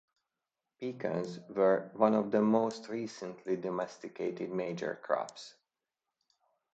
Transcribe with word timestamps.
Pecans 0.79 1.37
were 1.47 1.91
one 1.93 2.15
of 2.15 2.31
the 2.31 2.41
most 2.41 2.89
recently 2.89 3.55
domesticated 3.55 4.49
major 4.51 4.97
crops. 5.03 5.53